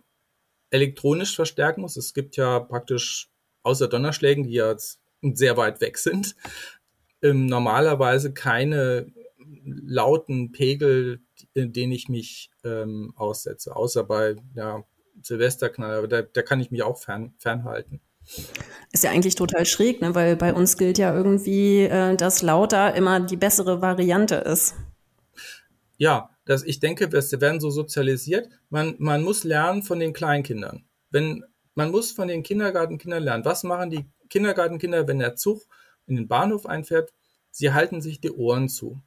[0.70, 1.96] elektronisch verstärken muss.
[1.96, 3.30] Es gibt ja praktisch
[3.64, 6.36] außer Donnerschlägen, die jetzt sehr weit weg sind,
[7.22, 9.14] ähm, normalerweise keine
[9.64, 11.22] lauten Pegel,
[11.56, 14.84] denen ich mich ähm, aussetze, außer bei ja,
[15.22, 18.02] Silvesterknall, aber da, da kann ich mich auch fern, fernhalten.
[18.92, 20.16] Ist ja eigentlich total schräg, ne?
[20.16, 24.76] weil bei uns gilt ja irgendwie, äh, dass lauter immer die bessere Variante ist.
[25.98, 28.50] Ja, das, ich denke, wir werden so sozialisiert.
[28.70, 30.86] Man, man muss lernen von den Kleinkindern.
[31.10, 31.44] Wenn,
[31.76, 33.46] man muss von den Kindergartenkindern lernen.
[33.46, 35.64] Was machen die Kindergartenkinder, wenn der Zug
[36.08, 37.14] in den Bahnhof einfährt?
[37.52, 39.02] Sie halten sich die Ohren zu.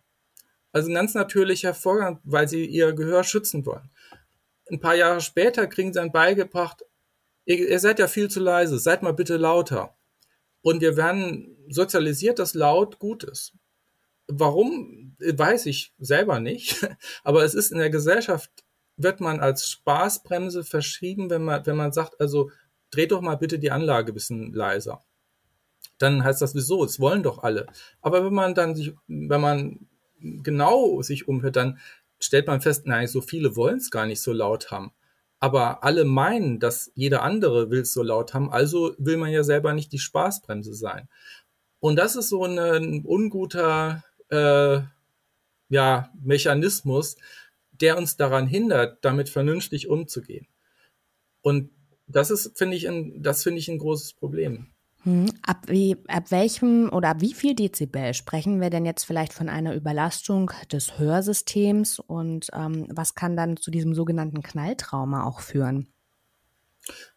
[0.74, 3.90] Also ein ganz natürlicher Vorgang, weil sie ihr Gehör schützen wollen.
[4.68, 6.84] Ein paar Jahre später kriegen sie dann beigebracht,
[7.44, 9.96] ihr, ihr seid ja viel zu leise, seid mal bitte lauter.
[10.62, 13.52] Und wir werden sozialisiert, dass laut gut ist.
[14.26, 16.84] Warum, weiß ich selber nicht.
[17.22, 18.50] Aber es ist in der Gesellschaft,
[18.96, 22.50] wird man als Spaßbremse verschrieben, wenn man, wenn man sagt, also
[22.90, 25.04] dreht doch mal bitte die Anlage bisschen leiser.
[25.98, 26.82] Dann heißt das, wieso?
[26.84, 27.66] Es wollen doch alle.
[28.00, 29.88] Aber wenn man dann sich, wenn man
[30.42, 31.78] genau sich umhört, dann
[32.18, 34.92] stellt man fest, nein, so viele wollen es gar nicht so laut haben.
[35.40, 39.44] Aber alle meinen, dass jeder andere will es so laut haben, also will man ja
[39.44, 41.08] selber nicht die Spaßbremse sein.
[41.80, 44.80] Und das ist so ein unguter äh,
[45.68, 47.16] ja, Mechanismus,
[47.72, 50.46] der uns daran hindert, damit vernünftig umzugehen.
[51.42, 51.70] Und
[52.06, 54.73] das ist, finde ich, ein, das finde ich ein großes Problem.
[55.04, 59.34] Hm, ab, wie, ab welchem oder ab wie viel Dezibel sprechen wir denn jetzt vielleicht
[59.34, 65.40] von einer Überlastung des Hörsystems und ähm, was kann dann zu diesem sogenannten Knalltrauma auch
[65.40, 65.88] führen?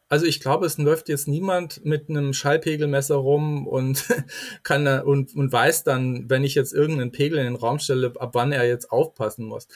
[0.10, 4.06] Also ich glaube, es läuft jetzt niemand mit einem Schallpegelmesser rum und
[4.64, 8.32] kann und, und weiß dann, wenn ich jetzt irgendeinen Pegel in den Raum stelle, ab
[8.34, 9.68] wann er jetzt aufpassen muss.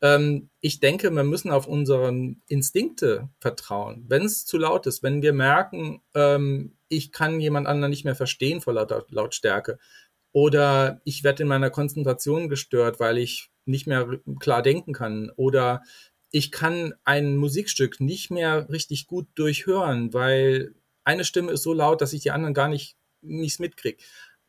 [0.00, 4.04] Ähm, ich denke, wir müssen auf unseren Instinkte vertrauen.
[4.08, 8.14] Wenn es zu laut ist, wenn wir merken, ähm, ich kann jemand anderen nicht mehr
[8.14, 9.78] verstehen vor lauter Lautstärke
[10.32, 15.82] oder ich werde in meiner Konzentration gestört, weil ich nicht mehr klar denken kann oder
[16.30, 20.74] ich kann ein Musikstück nicht mehr richtig gut durchhören, weil
[21.04, 24.02] eine Stimme ist so laut, dass ich die anderen gar nicht nichts mitkriege.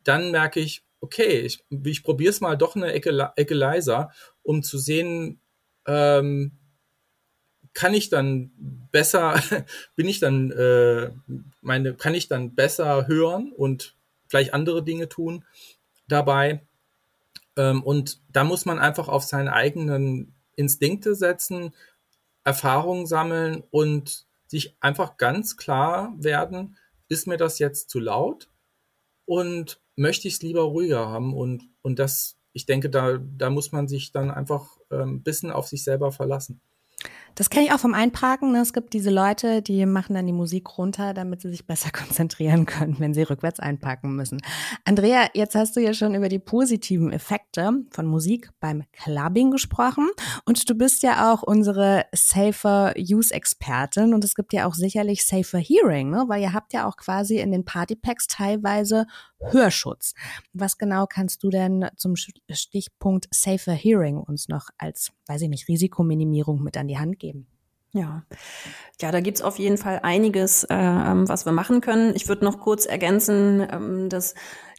[0.03, 4.63] Dann merke ich, okay, ich, ich probiere es mal doch eine Ecke, Ecke leiser, um
[4.63, 5.41] zu sehen,
[5.87, 6.58] ähm,
[7.79, 8.51] kann ich dann
[8.91, 9.41] besser,
[9.95, 11.11] bin ich dann, äh,
[11.61, 13.95] meine, kann ich dann besser hören und
[14.27, 15.45] vielleicht andere Dinge tun
[16.05, 16.61] dabei.
[17.55, 21.73] Ähm, und da muss man einfach auf seinen eigenen Instinkte setzen,
[22.43, 26.75] Erfahrungen sammeln und sich einfach ganz klar werden,
[27.07, 28.49] ist mir das jetzt zu laut
[29.23, 33.71] und möchte ich es lieber ruhiger haben und, und das, ich denke, da, da muss
[33.71, 36.59] man sich dann einfach ein ähm, bisschen auf sich selber verlassen.
[37.39, 38.51] Das kenne ich auch vom Einparken.
[38.51, 38.59] Ne?
[38.59, 42.65] Es gibt diese Leute, die machen dann die Musik runter, damit sie sich besser konzentrieren
[42.65, 44.41] können, wenn sie rückwärts einparken müssen.
[44.83, 50.09] Andrea, jetzt hast du ja schon über die positiven Effekte von Musik beim Clubbing gesprochen
[50.43, 55.25] und du bist ja auch unsere Safer Use Expertin und es gibt ja auch sicherlich
[55.25, 56.25] Safer Hearing, ne?
[56.27, 59.05] weil ihr habt ja auch quasi in den Partypacks teilweise
[59.39, 60.13] Hörschutz.
[60.51, 65.69] Was genau kannst du denn zum Stichpunkt Safer Hearing uns noch als, weiß ich nicht,
[65.69, 67.28] Risikominimierung mit an die Hand geben?
[67.91, 68.23] Ja,
[69.01, 72.15] ja, da gibt's auf jeden Fall einiges, äh, ähm, was wir machen können.
[72.15, 74.35] Ich würde noch kurz ergänzen, ähm, dass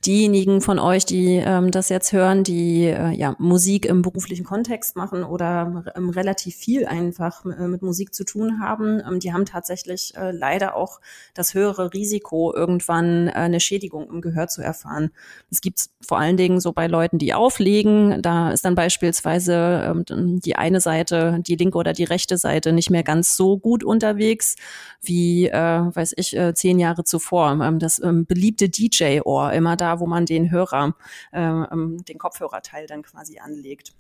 [0.07, 4.97] diejenigen von euch, die ähm, das jetzt hören, die äh, ja Musik im beruflichen Kontext
[4.97, 9.45] machen oder ähm, relativ viel einfach äh, mit Musik zu tun haben, ähm, die haben
[9.45, 11.01] tatsächlich äh, leider auch
[11.35, 15.11] das höhere Risiko, irgendwann äh, eine Schädigung im Gehör zu erfahren.
[15.51, 18.23] Das gibt's vor allen Dingen so bei Leuten, die auflegen.
[18.23, 22.89] Da ist dann beispielsweise ähm, die eine Seite, die linke oder die rechte Seite nicht
[22.89, 24.57] mehr ganz so gut unterwegs
[25.03, 27.59] wie, äh, weiß ich, äh, zehn Jahre zuvor.
[27.63, 30.95] Ähm, das ähm, beliebte DJ-Ohr immer da wo man den Hörer,
[31.33, 33.95] äh, ähm, den Kopfhörerteil dann quasi anlegt.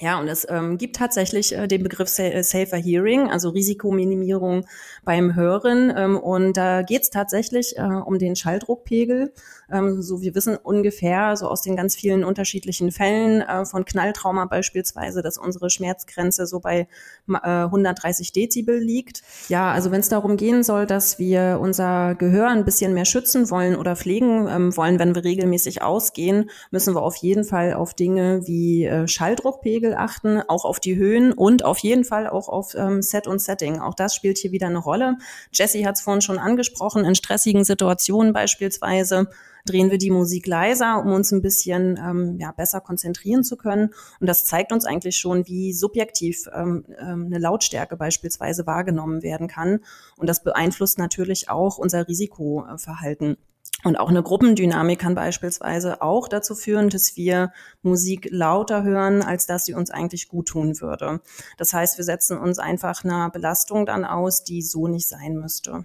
[0.00, 4.66] Ja, und es ähm, gibt tatsächlich äh, den Begriff äh, Safer Hearing, also Risikominimierung
[5.04, 5.94] beim Hören.
[5.96, 9.32] Ähm, und da geht es tatsächlich äh, um den Schalldruckpegel.
[9.70, 14.46] Ähm, so wir wissen ungefähr so aus den ganz vielen unterschiedlichen Fällen äh, von Knalltrauma
[14.46, 16.88] beispielsweise, dass unsere Schmerzgrenze so bei
[17.28, 19.22] äh, 130 Dezibel liegt.
[19.48, 23.48] Ja, also wenn es darum gehen soll, dass wir unser Gehör ein bisschen mehr schützen
[23.48, 27.94] wollen oder pflegen ähm, wollen, wenn wir regelmäßig ausgehen, müssen wir auf jeden Fall auf
[27.94, 32.48] Dinge wie äh, Schalldruckpegel Spiegel achten, auch auf die Höhen und auf jeden Fall auch
[32.48, 33.80] auf ähm, Set und Setting.
[33.80, 35.18] Auch das spielt hier wieder eine Rolle.
[35.52, 39.28] Jesse hat es vorhin schon angesprochen, in stressigen Situationen beispielsweise
[39.66, 43.90] drehen wir die Musik leiser, um uns ein bisschen ähm, ja, besser konzentrieren zu können.
[44.20, 49.48] Und das zeigt uns eigentlich schon, wie subjektiv ähm, ähm eine Lautstärke beispielsweise wahrgenommen werden
[49.48, 49.80] kann.
[50.16, 53.36] Und das beeinflusst natürlich auch unser Risikoverhalten.
[53.84, 59.46] Und auch eine Gruppendynamik kann beispielsweise auch dazu führen, dass wir Musik lauter hören, als
[59.46, 61.20] dass sie uns eigentlich gut tun würde.
[61.58, 65.84] Das heißt, wir setzen uns einfach einer Belastung dann aus, die so nicht sein müsste.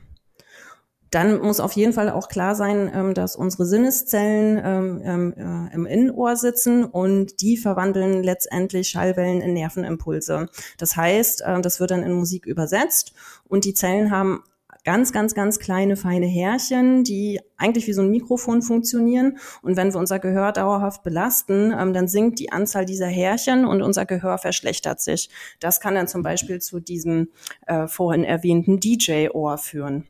[1.11, 5.73] Dann muss auf jeden Fall auch klar sein, ähm, dass unsere Sinneszellen ähm, ähm, äh,
[5.73, 10.47] im Innenohr sitzen und die verwandeln letztendlich Schallwellen in Nervenimpulse.
[10.77, 13.13] Das heißt, das wird dann in Musik übersetzt
[13.47, 14.43] und die Zellen haben
[14.83, 19.37] ganz, ganz, ganz kleine, feine Härchen, die eigentlich wie so ein Mikrofon funktionieren.
[19.61, 23.81] Und wenn wir unser Gehör dauerhaft belasten, ähm, dann sinkt die Anzahl dieser Härchen und
[23.81, 25.29] unser Gehör verschlechtert sich.
[25.59, 27.29] Das kann dann zum Beispiel zu diesem
[27.67, 30.07] äh, vorhin erwähnten DJ-Ohr führen.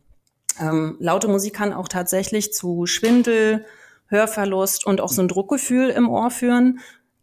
[0.59, 3.65] Ähm, laute Musik kann auch tatsächlich zu Schwindel,
[4.07, 6.79] Hörverlust und auch so ein Druckgefühl im Ohr führen.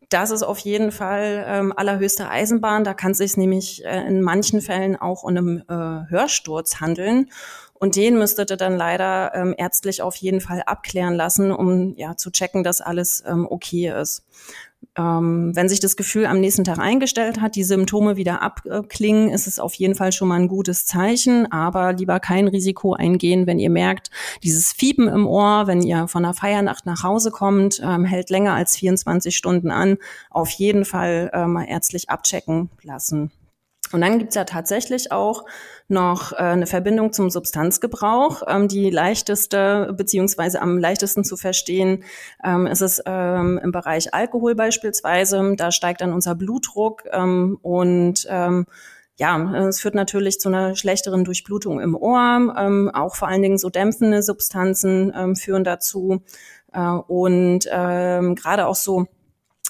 [0.09, 2.85] Das ist auf jeden Fall ähm, allerhöchste Eisenbahn.
[2.85, 7.31] Da kann es sich nämlich äh, in manchen Fällen auch um einen äh, Hörsturz handeln.
[7.79, 12.17] Und den müsstet ihr dann leider ähm, ärztlich auf jeden Fall abklären lassen, um ja
[12.17, 14.25] zu checken, dass alles ähm, okay ist.
[14.97, 19.47] Ähm, wenn sich das Gefühl am nächsten Tag eingestellt hat, die Symptome wieder abklingen, ist
[19.47, 21.51] es auf jeden Fall schon mal ein gutes Zeichen.
[21.51, 24.11] Aber lieber kein Risiko eingehen, wenn ihr merkt,
[24.43, 28.55] dieses Fiepen im Ohr, wenn ihr von einer Feiernacht nach Hause kommt, ähm, hält länger
[28.55, 29.99] als 24 Stunden an,
[30.31, 33.31] auf jeden Fall äh, mal ärztlich abchecken lassen.
[33.93, 35.45] Und dann gibt's ja tatsächlich auch
[35.89, 38.43] noch äh, eine Verbindung zum Substanzgebrauch.
[38.49, 42.05] Ähm, die leichteste beziehungsweise am leichtesten zu verstehen
[42.45, 45.55] ähm, ist es ähm, im Bereich Alkohol beispielsweise.
[45.57, 48.67] Da steigt dann unser Blutdruck ähm, und ähm,
[49.19, 52.55] ja, es führt natürlich zu einer schlechteren Durchblutung im Ohr.
[52.59, 56.23] Ähm, auch vor allen Dingen so dämpfende Substanzen führen dazu.
[56.73, 59.07] Äh, und gerade auch so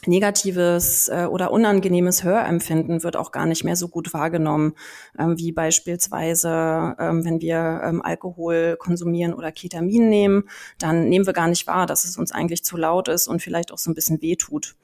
[0.07, 4.75] negatives äh, oder unangenehmes Hörempfinden wird auch gar nicht mehr so gut wahrgenommen,
[5.19, 11.33] ähm, wie beispielsweise, ähm, wenn wir ähm, Alkohol konsumieren oder Ketamin nehmen, dann nehmen wir
[11.33, 13.95] gar nicht wahr, dass es uns eigentlich zu laut ist und vielleicht auch so ein
[13.95, 14.77] bisschen wehtut.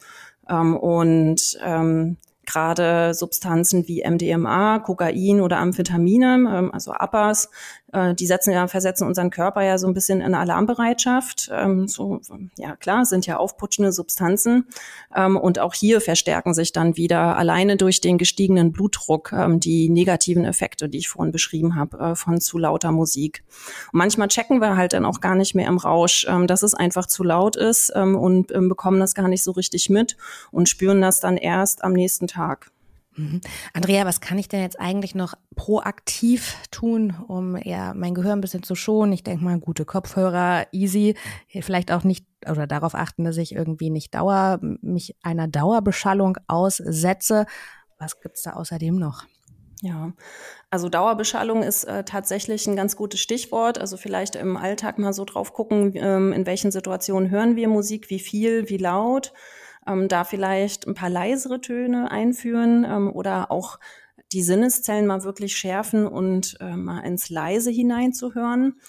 [0.49, 7.51] Ähm, und ähm, gerade Substanzen wie MDMA, Kokain oder Amphetamine, ähm, also APAs,
[7.93, 11.51] äh, die setzen ja, versetzen unseren Körper ja so ein bisschen in Alarmbereitschaft.
[11.53, 12.21] Ähm, so,
[12.57, 14.67] ja klar, sind ja aufputschende Substanzen.
[15.15, 19.89] Ähm, und auch hier verstärken sich dann wieder alleine durch den gestiegenen Blutdruck ähm, die
[19.89, 23.45] negativen Effekte, die ich vorhin beschrieben habe, äh, von zu lauter Musik.
[23.93, 26.75] Und manchmal checken wir halt dann auch gar nicht mehr im Rausch, ähm, dass es
[26.75, 30.17] einfach zu laut ist ähm, und ähm, bekommen das gar nicht so richtig mit
[30.51, 32.73] und spüren das dann erst am nächsten Tag.
[33.17, 33.41] Mhm.
[33.75, 38.41] Andrea, was kann ich denn jetzt eigentlich noch proaktiv tun, um ja mein Gehör ein
[38.41, 39.13] bisschen zu schonen?
[39.13, 41.17] Ich denke mal, gute Kopfhörer, easy,
[41.61, 47.47] vielleicht auch nicht oder darauf achten, dass ich irgendwie nicht Dauer, mich einer Dauerbeschallung aussetze.
[47.99, 49.25] Was gibt's da außerdem noch?
[49.83, 50.13] Ja,
[50.71, 53.79] also Dauerbeschallung ist äh, tatsächlich ein ganz gutes Stichwort.
[53.79, 58.09] Also vielleicht im Alltag mal so drauf gucken, ähm, in welchen Situationen hören wir Musik,
[58.09, 59.33] wie viel, wie laut.
[59.87, 63.79] Ähm, da vielleicht ein paar leisere Töne einführen ähm, oder auch
[64.33, 68.81] die Sinneszellen mal wirklich schärfen und äh, mal ins Leise hineinzuhören.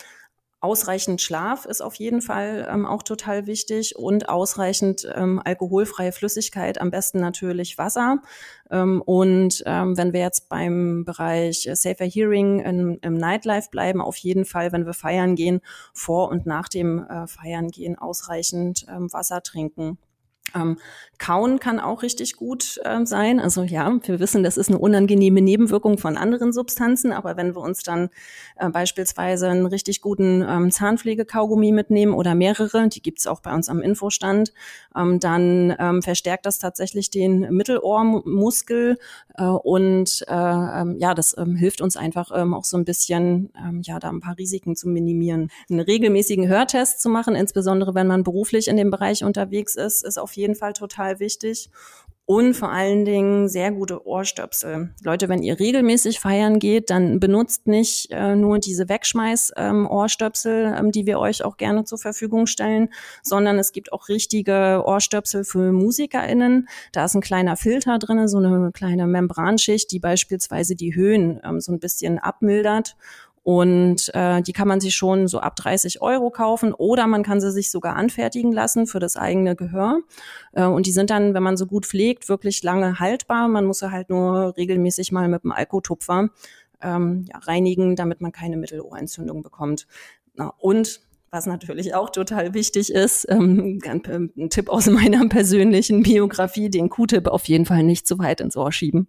[0.64, 6.80] Ausreichend Schlaf ist auf jeden Fall ähm, auch total wichtig und ausreichend ähm, alkoholfreie Flüssigkeit,
[6.80, 8.22] am besten natürlich Wasser.
[8.72, 14.16] Ähm, und ähm, wenn wir jetzt beim Bereich Safer Hearing in, im Nightlife bleiben, auf
[14.16, 15.60] jeden Fall, wenn wir feiern gehen,
[15.94, 19.98] vor und nach dem äh, Feiern gehen, ausreichend ähm, Wasser trinken.
[20.56, 20.78] Ähm,
[21.24, 23.40] Kauen kann auch richtig gut ähm, sein.
[23.40, 27.62] Also ja, wir wissen, das ist eine unangenehme Nebenwirkung von anderen Substanzen, aber wenn wir
[27.62, 28.10] uns dann
[28.58, 33.70] äh, beispielsweise einen richtig guten ähm, Zahnpflegekaugummi mitnehmen oder mehrere, die gibt's auch bei uns
[33.70, 34.52] am Infostand,
[34.98, 38.98] ähm, dann ähm, verstärkt das tatsächlich den Mittelohrmuskel
[39.38, 43.52] äh, und äh, ähm, ja, das ähm, hilft uns einfach ähm, auch so ein bisschen,
[43.84, 45.50] ja, da ein paar Risiken zu minimieren.
[45.70, 50.18] Einen regelmäßigen Hörtest zu machen, insbesondere wenn man beruflich in dem Bereich unterwegs ist, ist
[50.18, 51.70] auf jeden Fall total wichtig
[52.26, 54.94] und vor allen Dingen sehr gute Ohrstöpsel.
[55.04, 60.92] Leute, wenn ihr regelmäßig feiern geht, dann benutzt nicht äh, nur diese Wegschmeiß-Ohrstöpsel, ähm, ähm,
[60.92, 62.90] die wir euch auch gerne zur Verfügung stellen,
[63.24, 66.70] sondern es gibt auch richtige Ohrstöpsel für MusikerInnen.
[66.94, 71.60] Da ist ein kleiner Filter drin, so eine kleine Membranschicht, die beispielsweise die Höhen ähm,
[71.60, 72.96] so ein bisschen abmildert
[73.44, 77.42] und äh, die kann man sich schon so ab 30 Euro kaufen oder man kann
[77.42, 80.00] sie sich sogar anfertigen lassen für das eigene Gehör.
[80.54, 83.50] Äh, und die sind dann, wenn man so gut pflegt, wirklich lange haltbar.
[83.50, 86.30] Man muss sie halt nur regelmäßig mal mit dem Alkotupfer
[86.82, 89.88] ähm, ja, reinigen, damit man keine Mittelohrentzündung bekommt.
[90.36, 96.70] Na, und was natürlich auch total wichtig ist, ähm, ein Tipp aus meiner persönlichen Biografie,
[96.70, 99.08] den Q-Tip auf jeden Fall nicht zu weit ins Ohr schieben.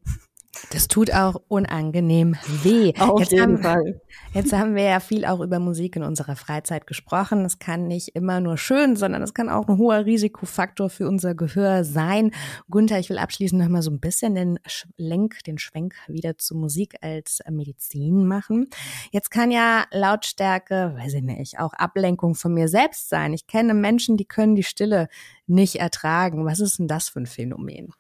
[0.71, 2.93] Das tut auch unangenehm weh.
[2.99, 4.01] Auf jetzt jeden haben, Fall.
[4.35, 7.45] Jetzt haben wir ja viel auch über Musik in unserer Freizeit gesprochen.
[7.45, 11.35] Es kann nicht immer nur schön, sondern es kann auch ein hoher Risikofaktor für unser
[11.35, 12.33] Gehör sein.
[12.69, 16.97] Gunther, ich will abschließend nochmal so ein bisschen den Schlenk, den Schwenk wieder zu Musik
[17.01, 18.69] als Medizin machen.
[19.13, 23.33] Jetzt kann ja Lautstärke, weiß ich nicht, auch Ablenkung von mir selbst sein.
[23.33, 25.09] Ich kenne Menschen, die können die Stille
[25.47, 26.45] nicht ertragen.
[26.45, 27.93] Was ist denn das für ein Phänomen?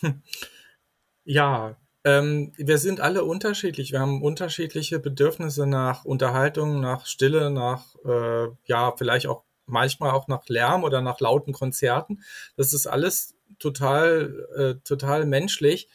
[1.24, 3.92] Ja, ähm, wir sind alle unterschiedlich.
[3.92, 10.26] Wir haben unterschiedliche Bedürfnisse nach Unterhaltung, nach Stille, nach, äh, ja, vielleicht auch manchmal auch
[10.28, 12.22] nach Lärm oder nach lauten Konzerten.
[12.56, 15.88] Das ist alles total, äh, total menschlich.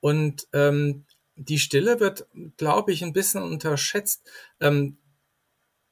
[0.00, 1.06] Und ähm,
[1.36, 2.26] die Stille wird,
[2.56, 4.30] glaube ich, ein bisschen unterschätzt.
[4.60, 4.98] Ähm,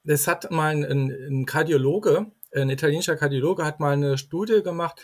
[0.04, 5.00] das hat mal ein, ein Kardiologe, ein italienischer Kardiologe, hat mal eine Studie gemacht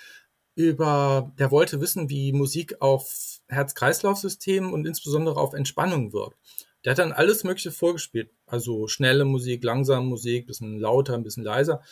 [0.56, 6.36] über, der wollte wissen, wie Musik auf Herz-Kreislauf-System und insbesondere auf Entspannung wirkt.
[6.84, 8.30] Der hat dann alles Mögliche vorgespielt.
[8.46, 11.82] Also schnelle Musik, langsame Musik, bisschen lauter, ein bisschen leiser.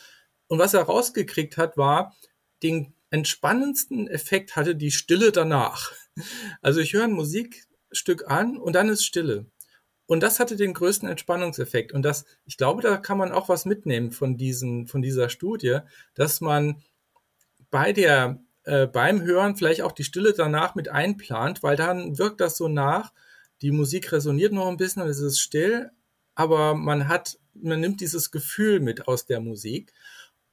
[0.48, 2.16] Und was er rausgekriegt hat, war,
[2.62, 5.92] den entspannendsten Effekt hatte die Stille danach.
[6.62, 9.46] Also ich höre ein Musikstück an und dann ist Stille.
[10.06, 11.92] Und das hatte den größten Entspannungseffekt.
[11.92, 15.78] Und das, ich glaube, da kann man auch was mitnehmen von diesen, von dieser Studie,
[16.14, 16.82] dass man
[17.70, 22.40] bei der äh, beim Hören vielleicht auch die Stille danach mit einplant, weil dann wirkt
[22.40, 23.12] das so nach.
[23.62, 25.90] Die Musik resoniert noch ein bisschen es ist still,
[26.34, 29.92] aber man hat, man nimmt dieses Gefühl mit aus der Musik